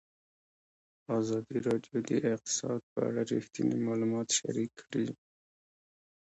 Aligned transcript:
ازادي 1.19 1.57
راډیو 1.67 1.97
د 2.09 2.11
اقتصاد 2.33 2.79
په 2.91 2.99
اړه 3.07 3.21
رښتیني 3.31 3.77
معلومات 3.87 4.27
شریک 4.37 4.71
کړي. 4.81 5.07